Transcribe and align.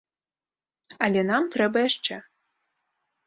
Але 1.07 1.21
нам 1.31 1.43
трэба 1.55 1.77
яшчэ. 1.89 2.17